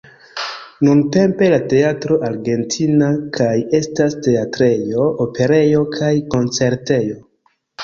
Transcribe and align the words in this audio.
Nuntempe 0.85 1.49
la 1.53 1.59
Teatro 1.73 2.17
Argentina 2.29 3.11
kaj 3.37 3.51
estas 3.81 4.17
teatrejo, 4.29 5.07
operejo 5.29 5.87
kaj 6.01 6.13
koncertejo. 6.35 7.23